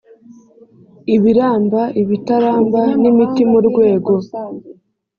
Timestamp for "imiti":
3.11-3.41